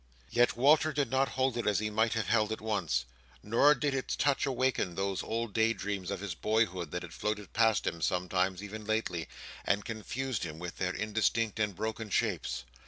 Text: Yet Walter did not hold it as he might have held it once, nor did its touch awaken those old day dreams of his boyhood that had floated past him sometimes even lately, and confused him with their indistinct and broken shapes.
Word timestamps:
Yet 0.31 0.55
Walter 0.57 0.91
did 0.91 1.11
not 1.11 1.29
hold 1.29 1.57
it 1.57 1.67
as 1.67 1.77
he 1.77 1.91
might 1.91 2.13
have 2.15 2.25
held 2.25 2.51
it 2.51 2.59
once, 2.59 3.05
nor 3.43 3.75
did 3.75 3.93
its 3.93 4.15
touch 4.15 4.47
awaken 4.47 4.95
those 4.95 5.21
old 5.21 5.53
day 5.53 5.73
dreams 5.73 6.09
of 6.09 6.21
his 6.21 6.33
boyhood 6.33 6.89
that 6.89 7.03
had 7.03 7.13
floated 7.13 7.53
past 7.53 7.85
him 7.85 8.01
sometimes 8.01 8.63
even 8.63 8.83
lately, 8.83 9.27
and 9.63 9.85
confused 9.85 10.43
him 10.43 10.57
with 10.57 10.77
their 10.79 10.95
indistinct 10.95 11.59
and 11.59 11.75
broken 11.75 12.09
shapes. 12.09 12.63